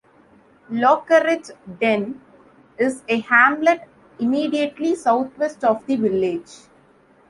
[0.71, 2.19] Lockeridge Dene
[2.79, 3.83] is a hamlet
[4.17, 6.57] immediately southwest of the village.